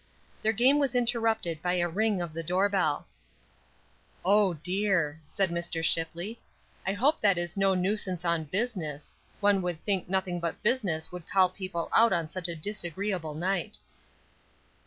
Their 0.41 0.51
game 0.51 0.79
was 0.79 0.95
interrupted 0.95 1.61
by 1.61 1.73
a 1.75 1.87
ring 1.87 2.23
of 2.23 2.33
the 2.33 2.41
door 2.41 2.67
bell. 2.69 3.05
"Oh, 4.25 4.55
dear!" 4.55 5.21
said 5.27 5.51
Mr. 5.51 5.83
Shipley, 5.83 6.41
"I 6.87 6.93
hope 6.93 7.21
that 7.21 7.37
is 7.37 7.55
no 7.55 7.75
nuisance 7.75 8.25
on 8.25 8.45
business. 8.45 9.15
One 9.41 9.61
would 9.61 9.83
think 9.83 10.09
nothing 10.09 10.39
but 10.39 10.63
business 10.63 11.11
would 11.11 11.29
call 11.29 11.49
people 11.49 11.87
out 11.93 12.13
on 12.13 12.29
such 12.29 12.47
a 12.47 12.55
disagreeable 12.55 13.35
night." 13.35 13.77